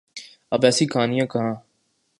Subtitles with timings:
[0.51, 1.55] اب ایسی کہانیاں کہاں۔